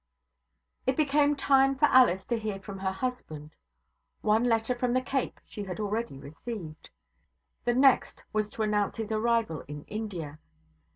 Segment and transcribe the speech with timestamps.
[0.87, 3.51] It became time for Alice to hear from her husband.
[4.21, 6.89] One letter from the Cape she had already received.
[7.65, 10.39] The next was to announce his arrival in India.